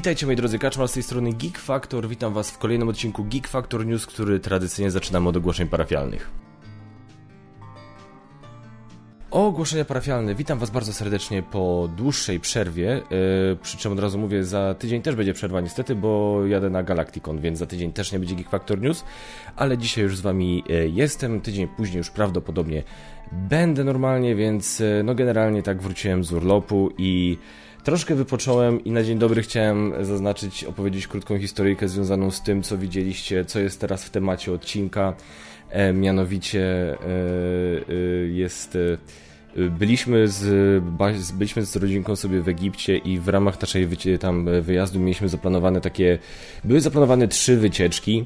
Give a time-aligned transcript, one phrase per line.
[0.00, 2.08] Witajcie moi drodzy, Kaczmar z tej strony Geek Factor.
[2.08, 6.30] Witam was w kolejnym odcinku Geek Factor News, który tradycyjnie zaczynamy od ogłoszeń parafialnych.
[9.30, 10.34] O ogłoszenia parafialne.
[10.34, 13.02] Witam Was bardzo serdecznie po dłuższej przerwie.
[13.50, 16.82] Yy, przy czym od razu mówię, za tydzień też będzie przerwa niestety, bo jadę na
[16.82, 19.04] Galacticon, więc za tydzień też nie będzie Geek Factor News,
[19.56, 21.40] ale dzisiaj już z Wami yy, jestem.
[21.40, 22.82] Tydzień później już prawdopodobnie
[23.32, 27.38] będę normalnie, więc yy, no generalnie tak wróciłem z urlopu i
[27.84, 32.78] Troszkę wypocząłem i na dzień dobry chciałem zaznaczyć, opowiedzieć krótką historyjkę związaną z tym, co
[32.78, 35.14] widzieliście, co jest teraz w temacie odcinka.
[35.70, 37.94] E, mianowicie e, e,
[38.28, 38.78] jest.
[39.78, 40.80] Byliśmy z,
[41.34, 43.88] byliśmy z rodzinką sobie w Egipcie i w ramach naszej
[44.20, 46.18] tam wyjazdu mieliśmy zaplanowane takie,
[46.64, 48.24] były zaplanowane trzy wycieczki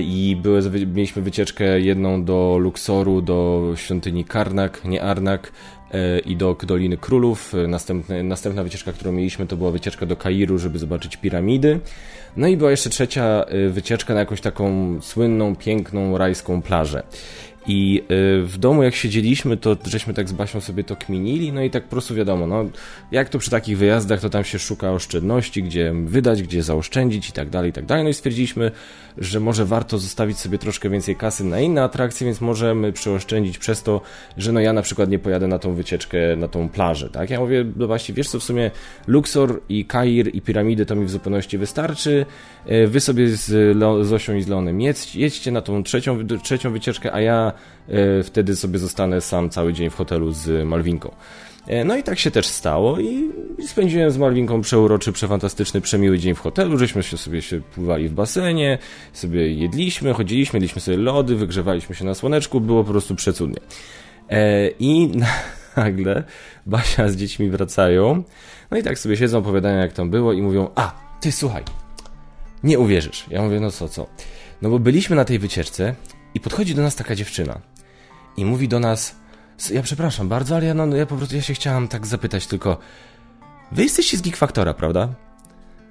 [0.00, 5.52] i były, mieliśmy wycieczkę jedną do Luksoru, do świątyni Karnak, nie Arnak,
[6.26, 7.52] i do Doliny Królów.
[7.68, 11.80] Następny, następna wycieczka, którą mieliśmy, to była wycieczka do Kairu, żeby zobaczyć piramidy.
[12.36, 17.02] No i była jeszcze trzecia wycieczka na jakąś taką słynną, piękną, rajską plażę.
[17.68, 21.62] I y, w domu jak siedzieliśmy, to żeśmy tak z Basią sobie to kminili, no
[21.62, 22.64] i tak po prostu wiadomo, no
[23.12, 27.32] jak to przy takich wyjazdach, to tam się szuka oszczędności, gdzie wydać, gdzie zaoszczędzić i
[27.32, 28.04] tak dalej, i tak dalej.
[28.04, 28.70] No i stwierdziliśmy,
[29.18, 33.82] że może warto zostawić sobie troszkę więcej kasy na inne atrakcje, więc możemy przeoszczędzić przez
[33.82, 34.00] to,
[34.36, 37.30] że no ja na przykład nie pojadę na tą wycieczkę, na tą plażę, tak?
[37.30, 38.70] Ja mówię, no właśnie, wiesz co, w sumie
[39.06, 42.26] Luxor i Kair i piramidy to mi w zupełności wystarczy,
[42.66, 44.80] e, wy sobie z Zosią i z Leonem
[45.14, 47.52] jedźcie na tą trzecią, trzecią wycieczkę, a ja
[48.24, 51.10] wtedy sobie zostanę sam cały dzień w hotelu z Malwinką.
[51.68, 53.30] E, no i tak się też stało i
[53.66, 58.12] spędziłem z Malwinką przeuroczy, przefantastyczny, przemiły dzień w hotelu, żeśmy się sobie się pływali w
[58.12, 58.78] basenie,
[59.12, 63.60] sobie jedliśmy, chodziliśmy, jedliśmy sobie lody, wygrzewaliśmy się na słoneczku, było po prostu przecudnie.
[64.30, 65.10] E, I
[65.76, 66.24] nagle
[66.66, 68.22] Basia z dziećmi wracają,
[68.70, 71.62] no i tak sobie siedzą, opowiadają jak tam było i mówią, a, ty słuchaj,
[72.62, 73.26] nie uwierzysz.
[73.30, 74.06] Ja mówię, no co, co?
[74.62, 75.94] No bo byliśmy na tej wycieczce
[76.38, 77.60] i podchodzi do nas taka dziewczyna
[78.36, 79.14] i mówi do nas,
[79.72, 82.78] ja przepraszam bardzo, ale ja, no, ja po prostu ja się chciałam tak zapytać tylko,
[83.72, 84.36] wy jesteście z Geek
[84.76, 85.08] prawda?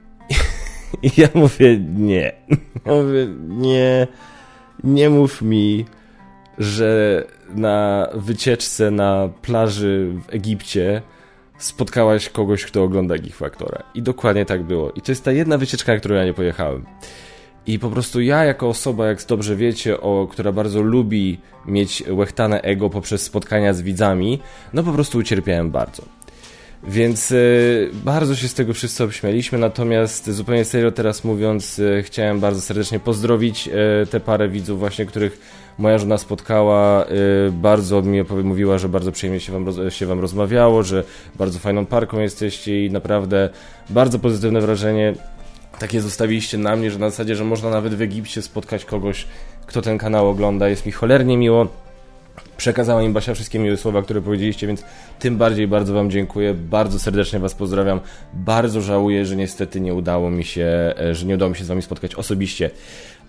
[1.03, 2.31] I ja mówię, nie.
[2.85, 4.08] Ja mówię, nie,
[4.84, 5.85] nie mów mi,
[6.58, 11.02] że na wycieczce na plaży w Egipcie
[11.58, 13.35] spotkałaś kogoś, kto ogląda Geek.
[13.96, 14.91] I dokładnie tak było.
[14.91, 16.85] I to jest ta jedna wycieczka, na którą ja nie pojechałem.
[17.67, 22.61] I po prostu ja, jako osoba, jak dobrze wiecie, o, która bardzo lubi mieć łechtane
[22.61, 24.39] ego poprzez spotkania z widzami,
[24.73, 26.03] no po prostu ucierpiałem bardzo.
[26.83, 32.39] Więc y, bardzo się z tego wszyscy obśmialiśmy, natomiast zupełnie serio teraz mówiąc, y, chciałem
[32.39, 33.72] bardzo serdecznie pozdrowić y,
[34.07, 35.39] te parę widzów właśnie, których
[35.78, 37.05] moja żona spotkała,
[37.51, 41.03] bardzo mi mówiła, że bardzo przyjemnie się wam, się wam rozmawiało, że
[41.35, 43.49] bardzo fajną parką jesteście i naprawdę
[43.89, 45.13] bardzo pozytywne wrażenie
[45.79, 49.25] takie zostawiliście na mnie, że na zasadzie, że można nawet w Egipcie spotkać kogoś,
[49.65, 50.69] kto ten kanał ogląda.
[50.69, 51.67] Jest mi cholernie miło.
[52.57, 54.83] Przekazała im Basia wszystkie miłe słowa, które powiedzieliście, więc
[55.19, 56.53] tym bardziej bardzo Wam dziękuję.
[56.53, 57.99] Bardzo serdecznie Was pozdrawiam.
[58.33, 61.67] Bardzo żałuję, że niestety nie udało mi się, e, że nie udało mi się z
[61.67, 62.69] Wami spotkać osobiście.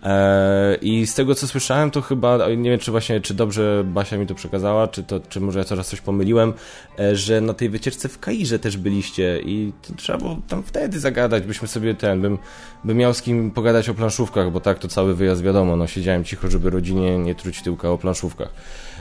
[0.02, 4.16] E, I z tego co słyszałem, to chyba, nie wiem czy właśnie, czy dobrze Basia
[4.16, 6.52] mi to przekazała, czy, to, czy może ja coraz coś pomyliłem,
[6.98, 11.44] e, że na tej wycieczce w Kairze też byliście i trzeba było tam wtedy zagadać,
[11.44, 12.38] byśmy sobie ten, bym,
[12.84, 16.24] bym miał z kim pogadać o planszówkach, bo tak to cały wyjazd wiadomo, no siedziałem
[16.24, 18.48] cicho, żeby rodzinie nie truć tyłka o planszówkach.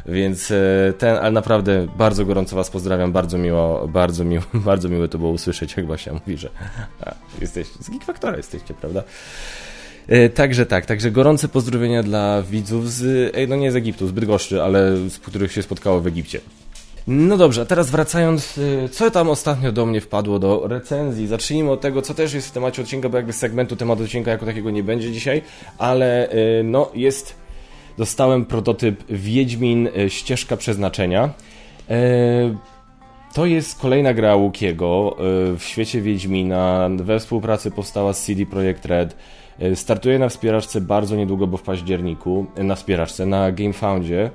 [0.05, 5.07] Więc e, ten, ale naprawdę bardzo gorąco Was pozdrawiam, bardzo miło, bardzo miło, bardzo miło
[5.07, 6.49] to było usłyszeć, jak Basia mówi, że
[7.05, 9.03] a, jesteście, z Geek Factora jesteście, prawda?
[10.07, 14.63] E, także tak, także gorące pozdrowienia dla widzów z, no nie z Egiptu, z Bydgoszczy,
[14.63, 16.39] ale z których się spotkało w Egipcie.
[17.07, 21.27] No dobrze, a teraz wracając, e, co tam ostatnio do mnie wpadło do recenzji?
[21.27, 24.45] Zacznijmy od tego, co też jest w temacie odcinka, bo jakby segmentu tematu odcinka jako
[24.45, 25.41] takiego nie będzie dzisiaj,
[25.77, 27.35] ale e, no jest,
[27.97, 31.29] dostałem prototyp Wiedźmin Ścieżka Przeznaczenia.
[33.33, 35.15] To jest kolejna gra Łukiego
[35.57, 36.89] w świecie Wiedźmina.
[36.95, 39.15] We współpracy powstała z CD Projekt Red.
[39.59, 44.31] E, startuję na wspieraczce bardzo niedługo, bo w październiku, e, na wspieraczce, na GameFoundzie.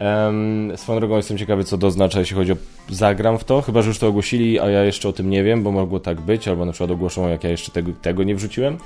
[0.00, 2.56] Um, swoją drogą jestem ciekawy, co to oznacza, jeśli chodzi o
[2.90, 5.62] zagram w to, chyba, że już to ogłosili, a ja jeszcze o tym nie wiem,
[5.62, 8.78] bo mogło tak być, albo na przykład ogłoszą, jak ja jeszcze tego, tego nie wrzuciłem.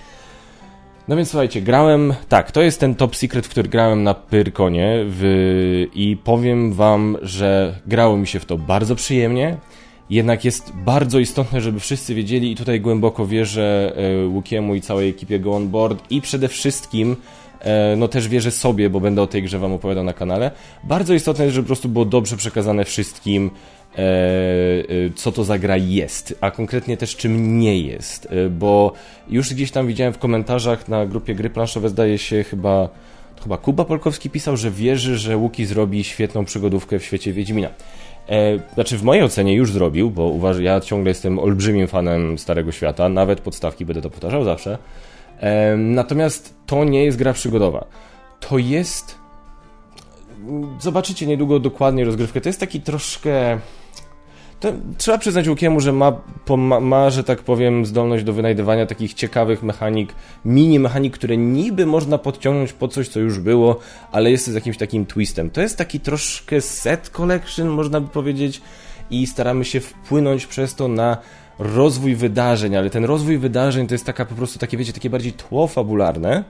[1.08, 5.04] No więc słuchajcie, grałem, tak, to jest ten top secret, w który grałem na Pyrkonie
[5.06, 9.56] w, i powiem wam, że grało mi się w to bardzo przyjemnie
[10.12, 15.10] jednak jest bardzo istotne, żeby wszyscy wiedzieli i tutaj głęboko wierzę e, Łukiemu i całej
[15.10, 17.16] ekipie Go On Board i przede wszystkim
[17.60, 20.50] e, no też wierzę sobie, bo będę o tej grze wam opowiadał na kanale.
[20.84, 23.50] Bardzo istotne jest, żeby po prostu było dobrze przekazane wszystkim,
[23.96, 23.98] e,
[25.14, 28.92] co to za gra jest, a konkretnie też czym nie jest, bo
[29.28, 32.88] już gdzieś tam widziałem w komentarzach na grupie gry planszowe, zdaje się chyba
[33.42, 37.68] chyba Kuba Polkowski pisał, że wierzy, że Łuki zrobi świetną przygodówkę w świecie Wiedźmina.
[38.28, 42.72] E, znaczy w mojej ocenie już zrobił, bo uważam, ja ciągle jestem olbrzymim fanem Starego
[42.72, 44.78] Świata, nawet podstawki będę to powtarzał zawsze.
[45.40, 47.84] E, natomiast to nie jest gra przygodowa.
[48.40, 49.22] To jest...
[50.80, 52.40] Zobaczycie niedługo dokładnie rozgrywkę.
[52.40, 53.58] To jest taki troszkę
[54.98, 56.12] trzeba przyznać Łukiemu, że ma,
[56.80, 60.14] ma, że tak powiem, zdolność do wynajdywania takich ciekawych mechanik,
[60.44, 63.78] mini mechanik, które niby można podciągnąć po coś, co już było,
[64.12, 65.50] ale jest z jakimś takim twistem.
[65.50, 68.62] To jest taki troszkę set collection, można by powiedzieć,
[69.10, 71.16] i staramy się wpłynąć przez to na
[71.58, 75.32] rozwój wydarzeń, ale ten rozwój wydarzeń to jest taka po prostu takie, wiecie, takie bardziej
[75.32, 76.44] tło fabularne,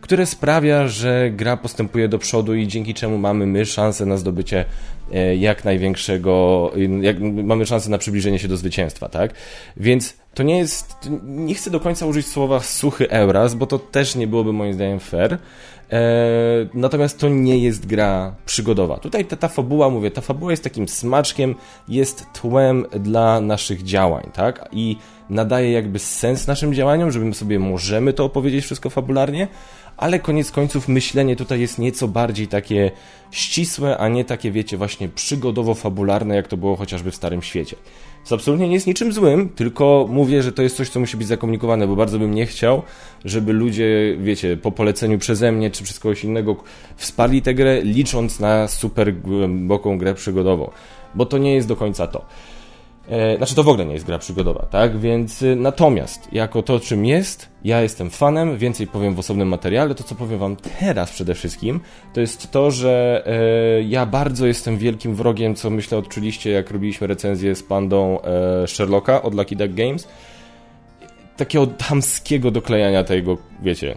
[0.00, 4.64] które sprawia, że gra postępuje do przodu i dzięki czemu mamy my szansę na zdobycie
[5.12, 9.34] e, jak największego, jak, mamy szansę na przybliżenie się do zwycięstwa, tak?
[9.76, 14.14] Więc to nie jest, nie chcę do końca użyć słowa suchy Euras, bo to też
[14.14, 15.38] nie byłoby moim zdaniem fair, e,
[16.74, 18.98] natomiast to nie jest gra przygodowa.
[18.98, 21.54] Tutaj ta, ta fabuła, mówię, ta fabuła jest takim smaczkiem,
[21.88, 24.68] jest tłem dla naszych działań, tak?
[24.72, 24.96] I
[25.30, 29.48] nadaje jakby sens naszym działaniom, żebym sobie możemy to opowiedzieć wszystko fabularnie,
[29.96, 32.90] ale koniec końców myślenie tutaj jest nieco bardziej takie
[33.30, 37.76] ścisłe, a nie takie, wiecie, właśnie przygodowo-fabularne, jak to było chociażby w Starym Świecie.
[38.28, 41.26] To absolutnie nie jest niczym złym, tylko mówię, że to jest coś, co musi być
[41.26, 42.82] zakomunikowane, bo bardzo bym nie chciał,
[43.24, 46.56] żeby ludzie, wiecie, po poleceniu przeze mnie czy przez kogoś innego
[46.96, 50.70] wsparli tę grę, licząc na super głęboką grę przygodową,
[51.14, 52.24] bo to nie jest do końca to.
[53.08, 54.98] E, znaczy to w ogóle nie jest gra przygodowa, tak?
[54.98, 59.94] Więc y, natomiast jako to czym jest, ja jestem fanem, więcej powiem w osobnym materiale.
[59.94, 61.80] To co powiem wam teraz przede wszystkim,
[62.12, 67.06] to jest to, że e, ja bardzo jestem wielkim wrogiem, co myślę odczuliście, jak robiliśmy
[67.06, 70.08] recenzję z pandą e, Sherlocka od Lucky Duck Games.
[71.36, 73.96] Takiego hamskiego doklejania tego, wiecie,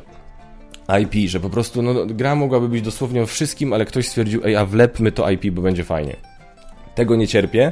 [1.02, 4.56] IP, że po prostu no, gra mogłaby być dosłownie o wszystkim, ale ktoś stwierdził, ej,
[4.56, 6.16] a wlepmy to IP, bo będzie fajnie.
[6.96, 7.72] Tego nie cierpię.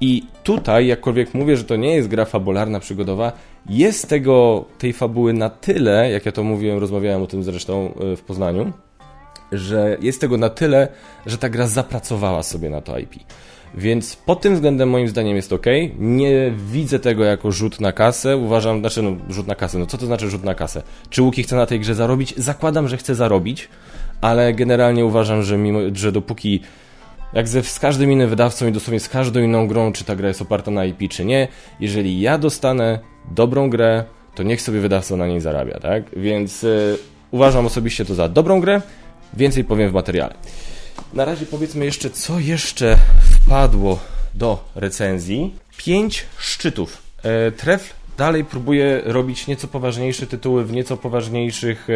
[0.00, 3.32] I tutaj, jakkolwiek mówię, że to nie jest gra fabularna, przygodowa,
[3.68, 8.16] jest tego, tej fabuły na tyle, jak ja to mówiłem, rozmawiałem o tym zresztą e,
[8.16, 8.72] w Poznaniu,
[9.52, 10.88] że jest tego na tyle,
[11.26, 13.14] że ta gra zapracowała sobie na to IP.
[13.74, 15.66] Więc pod tym względem moim zdaniem jest ok.
[15.98, 18.36] Nie widzę tego jako rzut na kasę.
[18.36, 19.78] Uważam, znaczy no, rzut na kasę.
[19.78, 20.82] No co to znaczy rzut na kasę?
[21.10, 22.34] Czy Łuki chce na tej grze zarobić?
[22.36, 23.68] Zakładam, że chce zarobić,
[24.20, 26.60] ale generalnie uważam, że, mimo, że dopóki
[27.32, 30.28] jak ze, z każdym innym wydawcą i dosłownie z każdą inną grą, czy ta gra
[30.28, 31.48] jest oparta na IP, czy nie,
[31.80, 32.98] jeżeli ja dostanę
[33.30, 36.02] dobrą grę, to niech sobie wydawca na niej zarabia, tak?
[36.16, 36.98] Więc y,
[37.30, 38.82] uważam osobiście to za dobrą grę,
[39.34, 40.34] więcej powiem w materiale.
[41.12, 42.98] Na razie powiedzmy jeszcze, co jeszcze
[43.30, 43.98] wpadło
[44.34, 45.54] do recenzji.
[45.76, 47.02] Pięć szczytów.
[47.22, 51.88] E, Trefl dalej próbuje robić nieco poważniejsze tytuły w nieco poważniejszych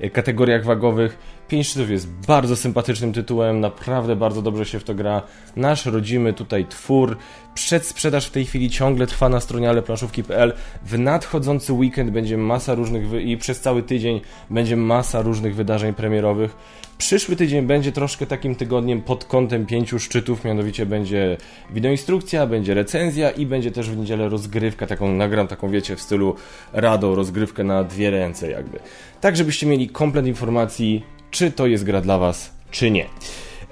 [0.00, 1.18] e, kategoriach wagowych.
[1.48, 5.22] Pięć szczytów jest bardzo sympatycznym tytułem, naprawdę bardzo dobrze się w to gra.
[5.56, 7.16] Nasz rodzimy tutaj twór.
[7.54, 10.52] Przedsprzedaż w tej chwili ciągle trwa na stronie aleplanszówki.pl.
[10.82, 14.20] W nadchodzący weekend będzie masa różnych i przez cały tydzień
[14.50, 16.56] będzie masa różnych wydarzeń premierowych.
[17.02, 21.36] Przyszły tydzień będzie troszkę takim tygodniem pod kątem pięciu szczytów, mianowicie będzie
[21.70, 26.36] wideoinstrukcja, będzie recenzja i będzie też w niedzielę rozgrywka, taką nagram taką wiecie w stylu
[26.72, 28.78] RADO, rozgrywkę na dwie ręce jakby.
[29.20, 33.06] Tak, żebyście mieli komplet informacji, czy to jest gra dla Was, czy nie.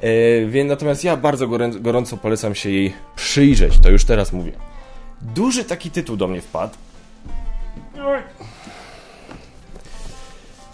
[0.02, 1.49] Yy, więc natomiast ja bardzo
[1.81, 4.52] gorąco polecam się jej przyjrzeć, to już teraz mówię.
[5.23, 6.75] Duży taki tytuł do mnie wpadł.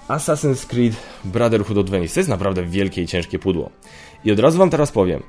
[0.09, 2.15] Assassin's Creed Brotherhood of Venice.
[2.15, 3.71] To jest naprawdę wielkie i ciężkie pudło.
[4.25, 5.23] I od razu wam teraz powiem.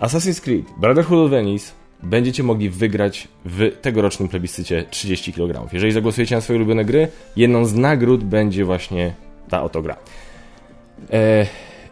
[0.00, 1.72] Assassin's Creed Brotherhood of Venice
[2.02, 5.72] będziecie mogli wygrać w tegorocznym plebiscycie 30 kg.
[5.72, 9.14] Jeżeli zagłosujecie na swoje ulubione gry, jedną z nagród będzie właśnie
[9.48, 9.96] ta oto gra.
[11.12, 11.46] E,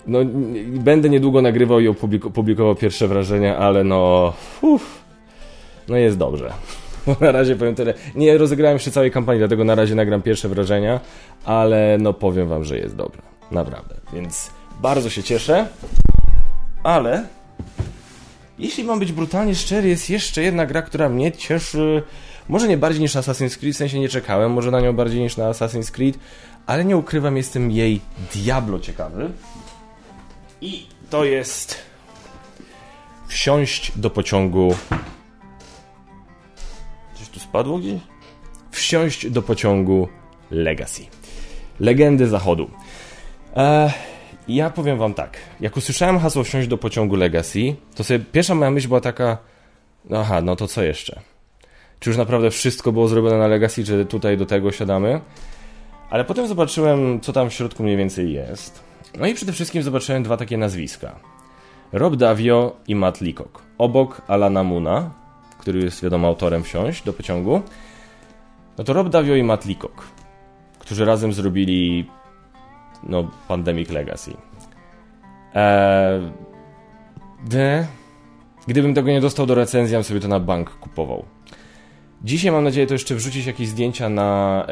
[0.07, 0.19] no,
[0.65, 1.89] będę niedługo nagrywał i
[2.25, 4.33] opublikował pierwsze wrażenia, ale no...
[4.63, 5.05] Uf,
[5.89, 6.53] no jest dobrze.
[7.21, 7.95] Na razie powiem tyle.
[8.15, 11.01] Nie rozegrałem jeszcze całej kampanii, dlatego na razie nagram pierwsze wrażenia,
[11.45, 13.23] ale no powiem wam, że jest dobra.
[13.51, 13.95] Naprawdę.
[14.13, 14.51] Więc
[14.83, 15.67] bardzo się cieszę.
[16.83, 17.25] Ale
[18.59, 22.03] jeśli mam być brutalnie szczery, jest jeszcze jedna gra, która mnie cieszy.
[22.49, 25.37] Może nie bardziej niż Assassin's Creed, w sensie nie czekałem, może na nią bardziej niż
[25.37, 26.19] na Assassin's Creed,
[26.67, 28.01] ale nie ukrywam, jestem jej
[28.35, 29.31] diablo ciekawy.
[30.61, 31.77] I to jest
[33.29, 34.75] wsiąść do pociągu
[37.49, 38.01] tu spadło gdzieś?
[38.71, 40.09] Wsiąść do pociągu
[40.51, 41.03] Legacy.
[41.81, 42.71] Legendy Zachodu.
[43.57, 43.93] E,
[44.49, 45.39] ja powiem wam tak.
[45.61, 49.39] Jak usłyszałem hasło wsiąść do pociągu Legacy, to sobie pierwsza moja myśl była taka,
[50.13, 51.21] aha, no to co jeszcze?
[52.01, 55.21] Czy już naprawdę wszystko było zrobione na Legacy, czy tutaj do tego siadamy?
[56.11, 58.81] Ale potem zobaczyłem, co tam w środku mniej więcej jest.
[59.19, 61.21] No i przede wszystkim zobaczyłem dwa takie nazwiska.
[61.93, 63.63] Rob Davio i Matt Leacock.
[63.79, 65.11] Obok Alana Muna,
[65.59, 67.63] który jest wiadomo autorem wsiąść do pociągu.
[68.79, 70.05] No to Rob Davio i Matt Leacock,
[70.79, 72.11] którzy razem zrobili
[73.03, 74.33] no, Pandemic Legacy.
[75.55, 76.33] Eee,
[77.45, 77.87] de,
[78.67, 81.25] gdybym tego nie dostał do recenzji, bym sobie to na bank kupował.
[82.25, 84.67] Dzisiaj mam nadzieję to jeszcze wrzucić jakieś zdjęcia na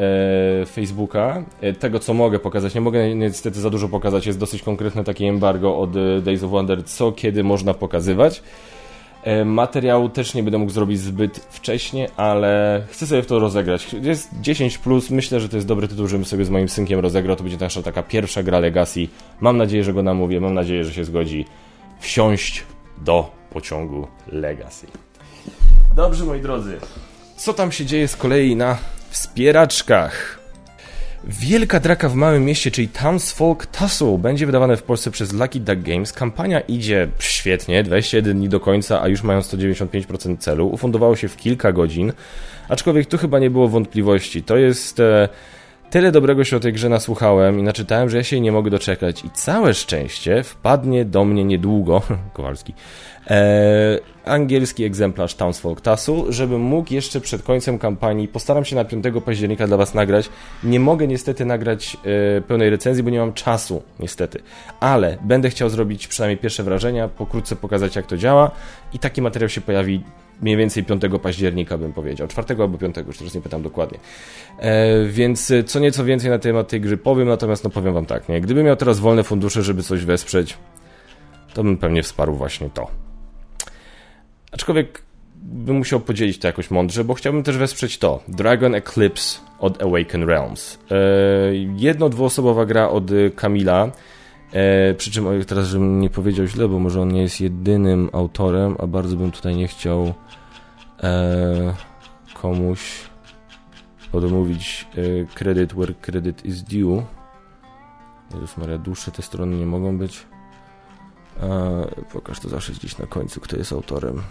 [0.62, 1.45] e, Facebooka.
[1.61, 2.75] E, tego, co mogę pokazać.
[2.75, 4.26] Nie mogę niestety za dużo pokazać.
[4.26, 8.43] Jest dosyć konkretne takie embargo od e, Days of Wonder, co kiedy można pokazywać.
[9.26, 13.92] E, materiału też nie będę mógł zrobić zbyt wcześnie, ale chcę sobie w to rozegrać.
[14.02, 17.37] Jest 10, plus, myślę, że to jest dobry tytuł, żebym sobie z moim synkiem rozegrał.
[17.37, 19.09] To będzie nasza taka pierwsza gra Legacy.
[19.40, 21.45] Mam nadzieję, że go namówię, mam nadzieję, że się zgodzi
[22.00, 22.64] wsiąść
[22.99, 24.87] do pociągu Legacy.
[25.97, 26.78] Dobrze, moi drodzy.
[27.37, 28.78] Co tam się dzieje z kolei na
[29.11, 30.36] wspieraczkach?
[31.28, 35.78] Wielka Draka w Małym Mieście, czyli Townsfolk Tussle, będzie wydawane w Polsce przez Lucky Duck
[35.78, 36.12] Games.
[36.12, 40.68] Kampania idzie świetnie, 21 dni do końca, a już mają 195% celu.
[40.68, 42.12] Ufundowało się w kilka godzin,
[42.68, 44.42] aczkolwiek tu chyba nie było wątpliwości.
[44.42, 45.00] To jest...
[45.00, 45.28] E,
[45.90, 49.25] Tyle dobrego się o tej grze nasłuchałem i naczytałem, że ja się nie mogę doczekać.
[49.25, 52.02] I całe szczęście wpadnie do mnie niedługo,
[52.33, 52.75] Kowalski,
[53.31, 59.05] e, angielski egzemplarz Townsfolk Tussle, żebym mógł jeszcze przed końcem kampanii, postaram się na 5
[59.25, 60.28] października dla Was nagrać.
[60.64, 61.97] Nie mogę niestety nagrać
[62.37, 64.43] e, pełnej recenzji, bo nie mam czasu, niestety.
[64.81, 68.50] Ale będę chciał zrobić przynajmniej pierwsze wrażenia, pokrótce pokazać jak to działa
[68.93, 70.00] i taki materiał się pojawi
[70.40, 73.99] mniej więcej 5 października bym powiedział, 4 albo 5, już teraz nie pytam dokładnie.
[74.59, 78.28] E, więc co nieco więcej na temat tej gry powiem, natomiast no powiem wam tak,
[78.28, 78.40] nie?
[78.40, 80.59] Gdybym miał teraz wolne fundusze, żeby coś wesprzeć,
[81.55, 82.90] to bym pewnie wsparł właśnie to.
[84.52, 85.02] Aczkolwiek
[85.43, 88.23] bym musiał podzielić to jakoś mądrze, bo chciałbym też wesprzeć to.
[88.28, 90.78] Dragon Eclipse od Awaken Realms.
[90.90, 90.97] E,
[91.76, 93.90] jedno, dwuosobowa gra od Kamila,
[94.53, 98.76] E, przy czym teraz, żebym nie powiedział źle, bo może on nie jest jedynym autorem,
[98.79, 100.15] a bardzo bym tutaj nie chciał
[101.03, 101.75] e,
[102.35, 103.07] komuś
[104.12, 107.05] odmówić e, credit where credit is due.
[108.35, 110.26] Jezus Maria, dłuższe te strony nie mogą być.
[111.43, 114.23] E, pokaż to zawsze gdzieś na końcu, kto jest autorem.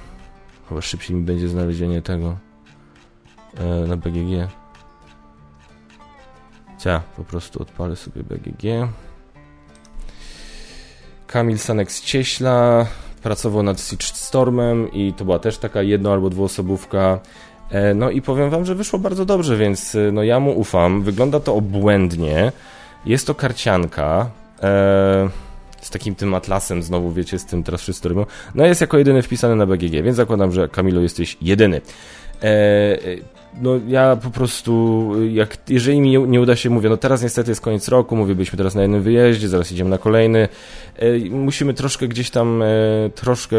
[0.69, 2.37] Chyba szybciej mi będzie znalezienie tego
[3.57, 4.49] e, na BGG.
[6.77, 8.87] Cia, po prostu odpalę sobie BGG.
[11.27, 12.85] Kamil Sanek z Cieśla
[13.23, 17.19] pracował nad Siege Stormem i to była też taka jedno- albo dwuosobówka.
[17.71, 21.01] E, no i powiem wam, że wyszło bardzo dobrze, więc e, no ja mu ufam.
[21.03, 22.51] Wygląda to obłędnie.
[23.05, 24.29] Jest to karcianka.
[24.63, 25.29] E,
[25.81, 28.25] z takim tym atlasem znowu, wiecie, z tym teraz wszyscy robią.
[28.55, 31.81] No jest jako jedyny wpisany na BGG, więc zakładam, że Kamilu jesteś jedyny.
[33.61, 37.61] No ja po prostu, jak, jeżeli mi nie, uda się, mówię, no teraz niestety jest
[37.61, 40.47] koniec roku, mówię, byliśmy teraz na jednym wyjeździe, zaraz idziemy na kolejny,
[41.31, 42.63] musimy troszkę gdzieś tam,
[43.15, 43.57] troszkę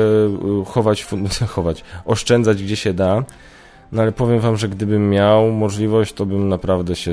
[0.66, 1.06] chować,
[1.56, 3.24] chować, oszczędzać gdzie się da,
[3.92, 7.12] no ale powiem wam, że gdybym miał możliwość, to bym naprawdę się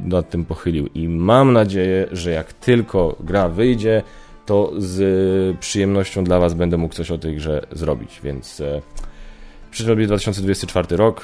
[0.00, 4.02] nad tym pochylił i mam nadzieję, że jak tylko gra wyjdzie,
[4.46, 8.82] to z przyjemnością dla was będę mógł coś o tej grze zrobić, więc e,
[9.70, 11.22] przyszedł 2024 rok,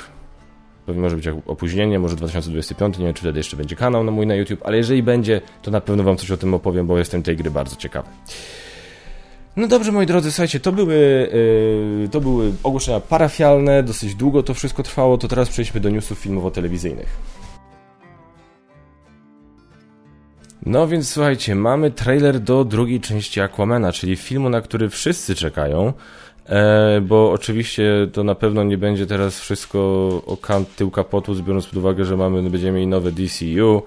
[0.87, 4.35] Może być opóźnienie, może 2025, nie wiem czy wtedy jeszcze będzie kanał na mój na
[4.35, 7.37] YouTube, ale jeżeli będzie, to na pewno wam coś o tym opowiem, bo jestem tej
[7.37, 8.09] gry bardzo ciekawy.
[9.57, 10.95] No dobrze, moi drodzy, słuchajcie, to były,
[12.03, 16.19] yy, to były ogłoszenia parafialne, dosyć długo to wszystko trwało, to teraz przejdźmy do newsów
[16.19, 17.07] filmowo-telewizyjnych.
[20.67, 25.93] No więc słuchajcie, mamy trailer do drugiej części Aquamana, czyli filmu, na który wszyscy czekają.
[26.49, 29.79] E, bo oczywiście to na pewno nie będzie teraz wszystko
[30.27, 33.83] o kant tył kapotu, biorąc pod uwagę, że mamy, będziemy mieli nowe DCU.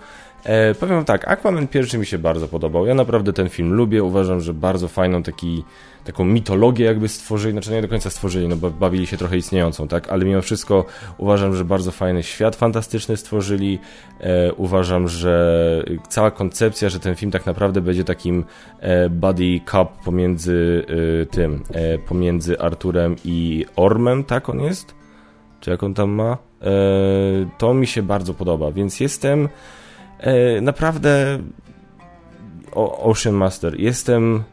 [0.45, 2.85] E, powiem tak, Aquaman pierwszy mi się bardzo podobał.
[2.85, 5.63] Ja naprawdę ten film lubię, uważam, że bardzo fajną taki
[6.03, 9.87] taką mitologię jakby stworzyli, znaczy nie do końca stworzyli, no bo bawili się trochę istniejącą,
[9.87, 10.85] tak, ale mimo wszystko
[11.17, 13.79] uważam, że bardzo fajny świat fantastyczny stworzyli,
[14.19, 18.45] e, uważam, że cała koncepcja, że ten film tak naprawdę będzie takim
[18.79, 20.85] e, buddy cup pomiędzy
[21.21, 24.95] e, tym, e, pomiędzy Arturem i Ormem, tak on jest?
[25.59, 26.37] Czy jak on tam ma?
[26.61, 26.67] E,
[27.57, 29.49] to mi się bardzo podoba, więc jestem
[30.19, 31.39] e, naprawdę
[33.01, 34.43] Ocean Master, jestem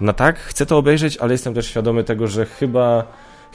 [0.00, 3.04] na tak, chcę to obejrzeć, ale jestem też świadomy tego, że chyba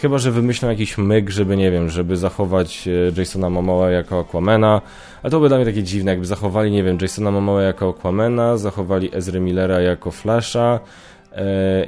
[0.01, 4.81] Chyba, że wymyślą jakiś myk, żeby, nie wiem, żeby zachować e, Jasona Momoa jako Aquamana,
[5.23, 8.57] a to by dla mnie takie dziwne, jakby zachowali, nie wiem, Jasona Momoa jako Aquamana,
[8.57, 10.79] zachowali Ezra Millera jako Flasha,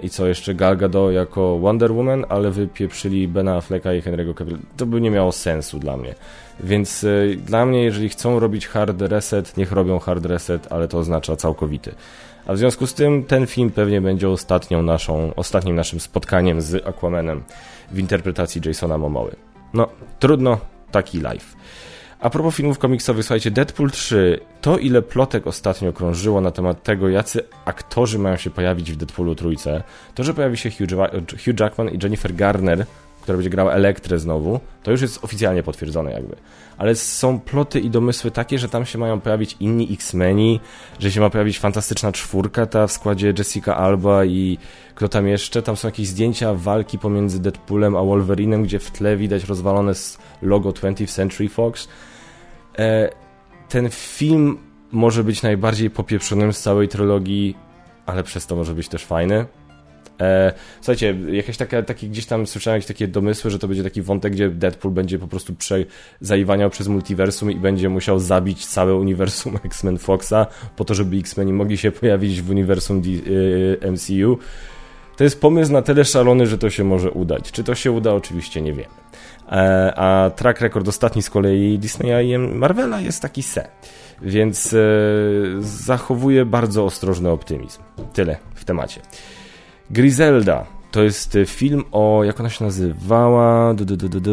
[0.03, 4.57] i co jeszcze Gal Gadot jako Wonder Woman, ale wypieprzyli Bena Afflecka i Henry'ego Cavill.
[4.77, 6.15] To by nie miało sensu dla mnie.
[6.59, 10.97] Więc y, dla mnie, jeżeli chcą robić hard reset, niech robią hard reset, ale to
[10.97, 11.95] oznacza całkowity.
[12.45, 16.87] A w związku z tym ten film pewnie będzie ostatnią naszą, ostatnim naszym spotkaniem z
[16.87, 17.43] Aquamanem
[17.91, 19.35] w interpretacji Jasona Momoły.
[19.73, 19.87] No,
[20.19, 20.57] trudno,
[20.91, 21.55] taki live.
[22.21, 27.09] A propos filmów komiksowych, słuchajcie, Deadpool 3, to ile plotek ostatnio krążyło na temat tego,
[27.09, 29.83] jacy aktorzy mają się pojawić w Deadpoolu trójce,
[30.15, 32.85] to, że pojawi się Hugh, Jackman i Jennifer Garner,
[33.21, 36.35] która będzie grała Elektrę znowu, to już jest oficjalnie potwierdzone jakby.
[36.77, 40.59] Ale są ploty i domysły takie, że tam się mają pojawić inni X-Meni,
[40.99, 44.57] że się ma pojawić fantastyczna czwórka ta w składzie Jessica Alba i
[44.95, 45.61] kto tam jeszcze.
[45.61, 49.93] Tam są jakieś zdjęcia walki pomiędzy Deadpoolem a Wolverinem, gdzie w tle widać rozwalone
[50.41, 51.87] logo 20th Century Fox.
[52.79, 53.09] E,
[53.69, 54.57] ten film
[54.91, 57.57] może być najbardziej popieprzonym z całej trylogii,
[58.05, 59.45] ale przez to może być też fajny.
[60.21, 64.01] E, słuchajcie, jakieś takie, takie gdzieś tam słyszałem jakieś takie domysły, że to będzie taki
[64.01, 65.85] wątek, gdzie Deadpool będzie po prostu prze,
[66.21, 71.53] zaiwaniał przez multiversum i będzie musiał zabić całe uniwersum X-Men Foxa po to, żeby X-Meni
[71.53, 74.37] mogli się pojawić w uniwersum D y, MCU.
[75.17, 77.51] To jest pomysł na tyle szalony, że to się może udać.
[77.51, 78.13] Czy to się uda?
[78.13, 78.89] Oczywiście nie wiemy.
[79.51, 83.67] E, a track record ostatni z kolei Disneya i Marvela jest taki se.
[84.21, 84.77] Więc e,
[85.59, 87.81] zachowuję bardzo ostrożny optymizm.
[88.13, 89.01] Tyle w temacie.
[89.89, 93.73] Griselda to jest film o, jak ona się nazywała?
[93.73, 94.31] Du, du, du,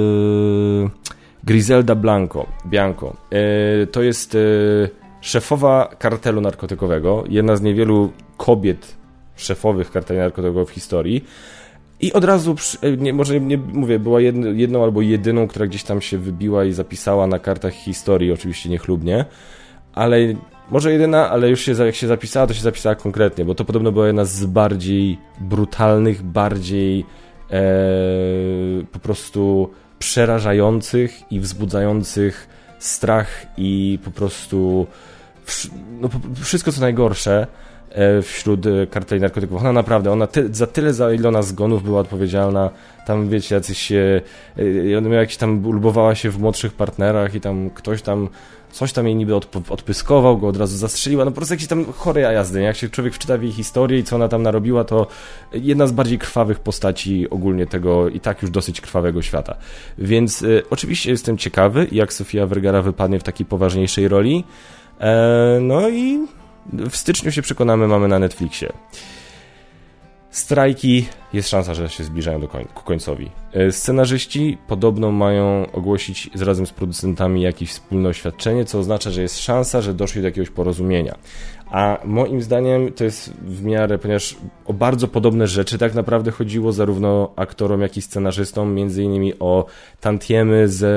[1.45, 2.47] Griselda Blanco.
[2.67, 3.17] Bianco.
[3.31, 4.39] E, to jest e,
[5.21, 8.97] szefowa kartelu narkotykowego, jedna z niewielu kobiet
[9.37, 11.25] szefowych kartelu narkotykowego w historii.
[12.01, 15.83] I od razu, e, nie, może nie mówię, była jedno, jedną albo jedyną, która gdzieś
[15.83, 19.25] tam się wybiła i zapisała na kartach historii, oczywiście niechlubnie,
[19.95, 20.19] ale
[20.71, 23.93] może jedyna, ale już się, jak się zapisała, to się zapisała konkretnie, bo to podobno
[23.93, 27.05] była jedna z bardziej brutalnych, bardziej
[27.51, 27.63] e,
[28.93, 34.87] po prostu przerażających i wzbudzających strach i po prostu
[36.01, 36.09] no,
[36.43, 37.47] wszystko co najgorsze
[38.23, 39.61] wśród karteli narkotyków.
[39.61, 42.71] Ona naprawdę, ona ty, za tyle za ile ona zgonów była odpowiedzialna,
[43.07, 44.21] tam wiecie, jacyś, e,
[44.99, 48.29] ona miała jakieś tam, ulubowała się w młodszych partnerach i tam ktoś tam
[48.73, 51.85] coś tam jej niby odp odpyskował, go od razu zastrzeliła, no po prostu jakieś tam
[51.93, 55.07] chore jazdy, jak się człowiek wczyta w jej historię i co ona tam narobiła, to
[55.53, 59.57] jedna z bardziej krwawych postaci ogólnie tego i tak już dosyć krwawego świata.
[59.99, 64.45] Więc oczywiście jestem ciekawy, jak Sofia Vergara wypadnie w takiej poważniejszej roli,
[65.01, 66.27] e, no i
[66.67, 68.73] w styczniu się przekonamy, mamy na Netflixie.
[70.31, 73.31] Strajki, jest szansa, że się zbliżają do koń ku końcowi.
[73.53, 79.41] E, scenarzyści podobno mają ogłosić razem z producentami jakieś wspólne oświadczenie, co oznacza, że jest
[79.41, 81.19] szansa, że doszli do jakiegoś porozumienia.
[81.71, 86.73] A moim zdaniem to jest w miarę, ponieważ o bardzo podobne rzeczy tak naprawdę chodziło
[86.73, 89.67] zarówno aktorom, jak i scenarzystom, między innymi o
[90.01, 90.93] tantiemy ze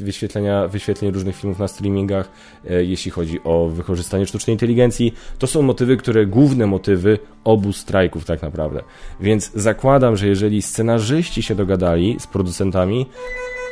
[0.00, 2.28] wyświetlenia, wyświetleń różnych filmów na streamingach,
[2.70, 5.14] e, jeśli chodzi o wykorzystanie sztucznej inteligencji.
[5.38, 8.82] To są motywy, które, główne motywy obu strajków tak naprawdę.
[9.20, 13.06] Więc zakładam, że jeżeli scenarzyści się dogadali z producentami,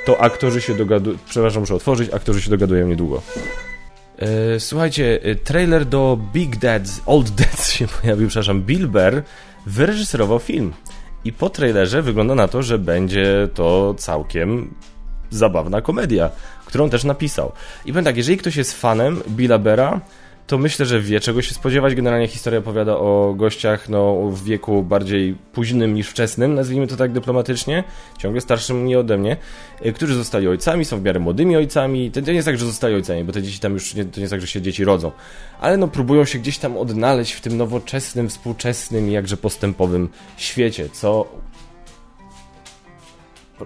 [0.07, 3.22] to aktorzy się dogadują, przepraszam, muszę otworzyć, aktorzy się dogadują niedługo.
[4.20, 9.22] E, słuchajcie, e, trailer do Big Dads, Old Dads się pojawił, przepraszam, Bill Burr
[9.66, 10.72] wyreżyserował film.
[11.24, 14.74] I po trailerze wygląda na to, że będzie to całkiem
[15.30, 16.30] zabawna komedia,
[16.66, 17.52] którą też napisał.
[17.85, 20.00] I powiem tak, jeżeli ktoś jest fanem Billa Bera,
[20.50, 21.94] to myślę, że wie czego się spodziewać.
[21.94, 27.12] Generalnie historia opowiada o gościach no, w wieku bardziej późnym niż wczesnym, nazwijmy to tak
[27.12, 27.84] dyplomatycznie,
[28.18, 29.36] ciągle starszym nie ode mnie,
[29.86, 32.10] y, którzy zostali ojcami, są w miarę młodymi ojcami.
[32.10, 34.22] To nie jest tak, że zostali ojcami, bo te dzieci tam już nie, to nie
[34.22, 35.12] jest tak, że się dzieci rodzą,
[35.60, 40.88] ale no próbują się gdzieś tam odnaleźć w tym nowoczesnym, współczesnym i jakże postępowym świecie,
[40.92, 41.28] co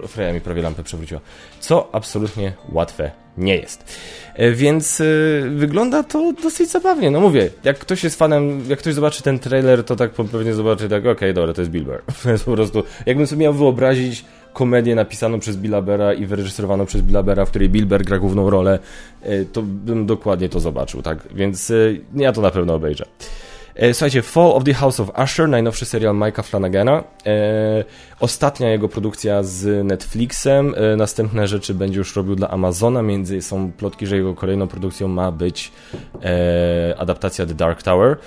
[0.07, 1.21] Freya mi prawie lampę przewróciła.
[1.59, 3.95] Co absolutnie łatwe nie jest.
[4.33, 7.11] E, więc yy, wygląda to dosyć zabawnie.
[7.11, 10.89] No mówię, jak ktoś jest fanem, jak ktoś zobaczy ten trailer, to tak pewnie zobaczy
[10.89, 12.03] tak, okej, okay, dobra, to jest Bill Burr.
[12.23, 16.85] To jest po prostu, jakbym sobie miał wyobrazić komedię napisaną przez Billa Bera i wyreżyserowaną
[16.85, 18.79] przez Billa Bera, w której Bill Burr gra główną rolę,
[19.25, 21.33] yy, to bym dokładnie to zobaczył, tak?
[21.33, 23.05] Więc yy, ja to na pewno obejrzę.
[23.75, 27.03] E, słuchajcie, Fall of the House of Usher, najnowszy serial Mike'a Flanagana.
[27.25, 27.83] E,
[28.19, 30.75] ostatnia jego produkcja z Netflixem.
[30.77, 33.01] E, następne rzeczy będzie już robił dla Amazona.
[33.01, 35.71] Między są plotki, że jego kolejną produkcją ma być
[36.97, 38.17] adaptacja The Dark Tower.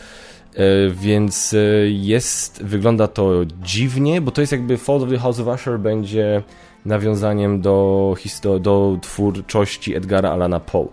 [0.90, 1.54] więc
[1.88, 3.32] jest, wygląda to
[3.62, 6.42] dziwnie, bo to jest jakby Fall of the House of Usher będzie
[6.87, 8.14] nawiązaniem do,
[8.61, 10.88] do twórczości Edgara Alana Poe.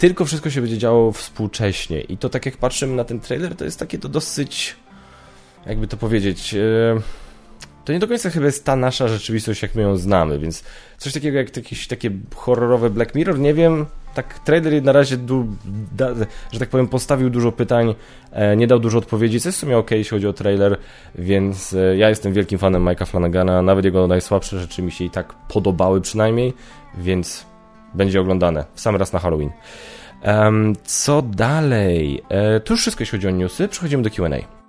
[0.00, 2.00] Tylko wszystko się będzie działo współcześnie.
[2.00, 4.76] I to tak jak patrzymy na ten trailer, to jest takie to dosyć,
[5.66, 6.54] jakby to powiedzieć,
[7.84, 10.64] to nie do końca chyba jest ta nasza rzeczywistość, jak my ją znamy, więc
[10.98, 15.46] coś takiego jak jakieś takie horrorowe Black Mirror, nie wiem, tak trailer na razie, du,
[15.96, 16.14] da,
[16.52, 17.94] że tak powiem, postawił dużo pytań,
[18.32, 20.78] e, nie dał dużo odpowiedzi, co jest w sumie ok, jeśli chodzi o trailer,
[21.14, 25.10] więc e, ja jestem wielkim fanem Mike'a Flanagana, nawet jego najsłabsze rzeczy mi się i
[25.10, 26.52] tak podobały przynajmniej,
[26.98, 27.49] więc
[27.94, 29.50] będzie oglądane w sam raz na Halloween.
[30.24, 32.22] Um, co dalej?
[32.28, 33.68] E, to już wszystko, jeśli chodzi o newsy.
[33.68, 34.60] Przechodzimy do Q&A.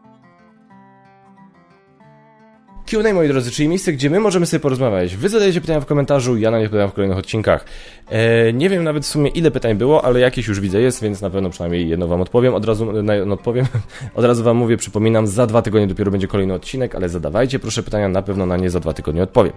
[2.91, 5.15] Q&A, moi drodzy, czyli miejsce, gdzie my możemy sobie porozmawiać.
[5.15, 7.65] Wy zadajecie pytania w komentarzu, ja na nie odpowiadam w kolejnych odcinkach.
[8.09, 11.21] E, nie wiem nawet w sumie ile pytań było, ale jakieś już widzę jest, więc
[11.21, 12.53] na pewno przynajmniej jedno wam odpowiem.
[12.53, 13.65] Od razu na, no, odpowiem.
[14.15, 17.83] Od razu wam mówię, przypominam, za dwa tygodnie dopiero będzie kolejny odcinek, ale zadawajcie proszę
[17.83, 19.53] pytania, na pewno na nie za dwa tygodnie odpowiem.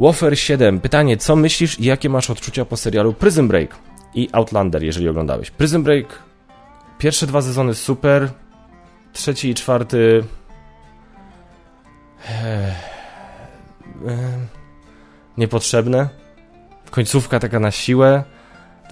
[0.00, 0.80] Wafer 7.
[0.80, 3.76] Pytanie, co myślisz i jakie masz odczucia po serialu Prison Break
[4.14, 5.50] i Outlander, jeżeli oglądałeś?
[5.50, 6.18] Prison Break,
[6.98, 8.28] pierwsze dwa sezony super,
[9.12, 10.24] trzeci i czwarty
[15.36, 16.08] niepotrzebne.
[16.90, 18.24] Końcówka taka na siłę.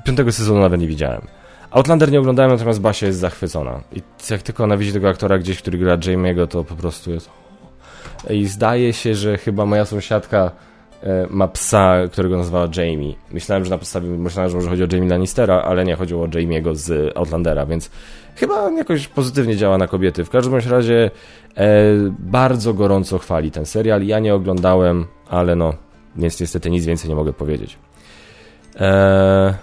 [0.05, 1.27] Piątego sezonu nawet nie widziałem.
[1.71, 3.81] Outlander nie oglądałem, natomiast Basia jest zachwycona.
[3.93, 7.31] I jak tylko ona widzi tego aktora gdzieś, który gra Jamie'ego, to po prostu jest...
[8.31, 10.51] I zdaje się, że chyba moja sąsiadka
[11.31, 13.14] ma psa, którego nazywała Jamie.
[13.31, 16.27] Myślałem, że na podstawie, myślałem, że może chodzi o Jamie Lannistera, ale nie, chodziło o
[16.27, 17.90] Jamie'ego z Outlandera, więc
[18.37, 20.25] chyba jakoś pozytywnie działa na kobiety.
[20.25, 21.11] W każdym razie
[21.57, 21.71] e,
[22.19, 24.07] bardzo gorąco chwali ten serial.
[24.07, 25.75] Ja nie oglądałem, ale no,
[26.17, 27.79] więc niestety nic więcej nie mogę powiedzieć.
[28.81, 29.55] E,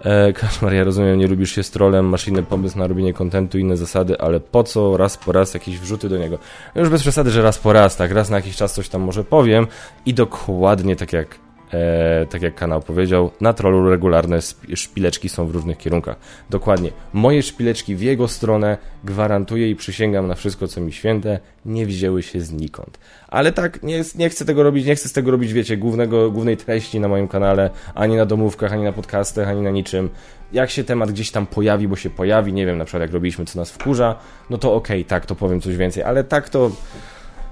[0.00, 3.58] e, Kaszmar, ja rozumiem, nie lubisz się z trolem, masz inny pomysł na robienie kontentu,
[3.58, 6.38] inne zasady, ale po co raz po raz jakieś wrzuty do niego?
[6.74, 9.24] Już bez przesady, że raz po raz, tak, raz na jakiś czas coś tam może
[9.24, 9.66] powiem
[10.06, 14.38] i dokładnie tak jak E, tak jak kanał powiedział, na trollu regularne
[14.74, 16.16] szpileczki są w różnych kierunkach.
[16.50, 16.90] Dokładnie.
[17.12, 22.22] Moje szpileczki w jego stronę, gwarantuję i przysięgam na wszystko, co mi święte, nie wzięły
[22.22, 22.98] się znikąd.
[23.28, 26.56] Ale tak, nie, nie chcę tego robić, nie chcę z tego robić, wiecie, głównego, głównej
[26.56, 30.10] treści na moim kanale, ani na domówkach, ani na podcastach, ani na niczym.
[30.52, 33.44] Jak się temat gdzieś tam pojawi, bo się pojawi, nie wiem, na przykład jak robiliśmy,
[33.44, 34.18] co nas wkurza,
[34.50, 36.70] no to okej, okay, tak, to powiem coś więcej, ale tak to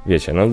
[0.06, 0.48] wiecie, no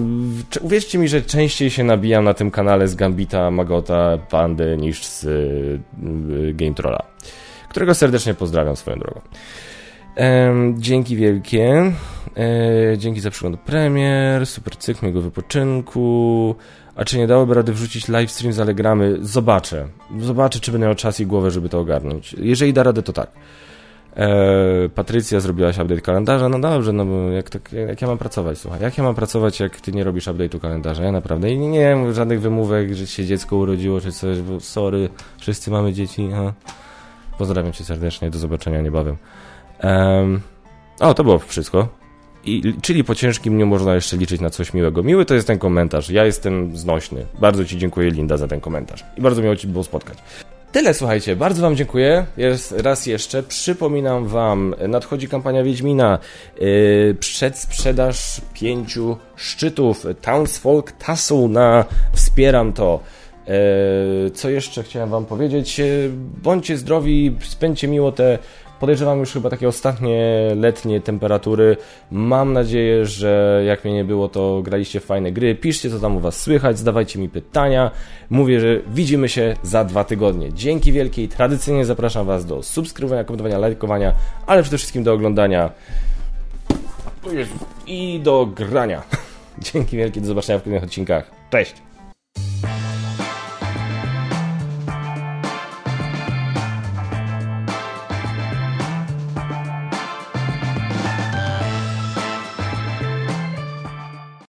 [0.61, 5.23] uwierzcie mi, że częściej się nabijam na tym kanale z Gambita, Magota, Pandy niż z
[5.23, 7.03] y, Game Trolla,
[7.69, 9.21] którego serdecznie pozdrawiam swoją drogą.
[10.77, 11.93] dzięki wielkie.
[12.37, 16.55] E, dzięki za przygląd premier, super cykl mojego wypoczynku.
[16.95, 19.17] A czy nie dałoby rady wrzucić livestream z Allegramy?
[19.21, 19.87] Zobaczę.
[20.19, 22.33] Zobaczę, czy będę miał czas i głowę, żeby to ogarnąć.
[22.33, 23.31] Jeżeli da radę, to tak.
[24.17, 28.57] E, Patrycja, zrobiłaś update kalendarza, no dobrze, no bo jak, tak, jak ja mam pracować,
[28.57, 31.95] słuchaj, jak ja mam pracować, jak ty nie robisz update'u kalendarza, ja naprawdę nie, nie
[31.95, 36.53] mam żadnych wymówek, że się dziecko urodziło, czy coś, bo sorry, wszyscy mamy dzieci, aha.
[37.37, 39.17] Pozdrawiam cię serdecznie, do zobaczenia niebawem.
[39.83, 40.41] Um,
[40.99, 41.87] o, to było wszystko.
[42.45, 45.03] I, czyli po ciężkim dniu można jeszcze liczyć na coś miłego.
[45.03, 46.09] Miły to jest ten komentarz.
[46.09, 47.25] Ja jestem znośny.
[47.39, 49.05] Bardzo Ci dziękuję, Linda, za ten komentarz.
[49.17, 50.17] I bardzo miło Ci było spotkać.
[50.71, 52.25] Tyle, słuchajcie, bardzo Wam dziękuję.
[52.77, 56.19] Raz jeszcze przypominam Wam, nadchodzi kampania Wiedźmina,
[56.59, 62.99] yy, przedsprzedaż pięciu szczytów, Townsfolk Tassel na Wspieram to.
[63.47, 65.79] Yy, co jeszcze chciałem Wam powiedzieć?
[65.79, 66.11] Yy,
[66.43, 68.39] bądźcie zdrowi, spędźcie miło te
[68.81, 71.77] Podejrzewam już chyba takie ostatnie letnie temperatury.
[72.11, 75.55] Mam nadzieję, że jak mnie nie było, to graliście w fajne gry.
[75.55, 77.91] Piszcie, co tam u Was słychać, zadawajcie mi pytania.
[78.29, 80.53] Mówię, że widzimy się za dwa tygodnie.
[80.53, 81.27] Dzięki wielkiej.
[81.27, 84.13] Tradycyjnie zapraszam Was do subskrybowania, komentowania, lajkowania,
[84.47, 85.71] ale przede wszystkim do oglądania
[87.87, 89.01] i do grania.
[89.73, 91.31] Dzięki wielkie, do zobaczenia w kolejnych odcinkach.
[91.49, 91.75] Cześć!